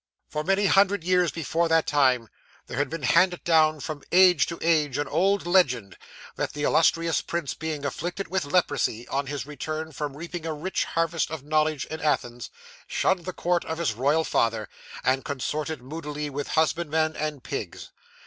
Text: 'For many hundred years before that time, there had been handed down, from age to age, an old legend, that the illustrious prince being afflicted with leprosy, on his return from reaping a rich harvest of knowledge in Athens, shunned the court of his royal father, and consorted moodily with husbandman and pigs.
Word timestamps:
'For 0.29 0.43
many 0.43 0.65
hundred 0.65 1.03
years 1.03 1.31
before 1.31 1.67
that 1.69 1.85
time, 1.85 2.27
there 2.65 2.79
had 2.79 2.89
been 2.89 3.03
handed 3.03 3.43
down, 3.43 3.79
from 3.81 4.01
age 4.11 4.47
to 4.47 4.57
age, 4.59 4.97
an 4.97 5.07
old 5.07 5.45
legend, 5.45 5.95
that 6.37 6.53
the 6.53 6.63
illustrious 6.63 7.21
prince 7.21 7.53
being 7.53 7.85
afflicted 7.85 8.27
with 8.27 8.43
leprosy, 8.45 9.07
on 9.09 9.27
his 9.27 9.45
return 9.45 9.91
from 9.91 10.17
reaping 10.17 10.47
a 10.47 10.53
rich 10.53 10.85
harvest 10.85 11.29
of 11.29 11.43
knowledge 11.43 11.85
in 11.85 12.01
Athens, 12.01 12.49
shunned 12.87 13.25
the 13.25 13.31
court 13.33 13.63
of 13.65 13.77
his 13.77 13.93
royal 13.93 14.23
father, 14.23 14.67
and 15.03 15.23
consorted 15.23 15.83
moodily 15.83 16.31
with 16.31 16.47
husbandman 16.57 17.15
and 17.15 17.43
pigs. 17.43 17.91